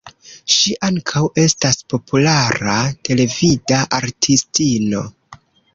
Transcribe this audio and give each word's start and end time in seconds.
Ŝi 0.53 0.71
ankaŭ 0.87 1.21
estas 1.43 1.77
populara 1.95 2.81
televida 3.11 3.87
artistino. 4.01 5.09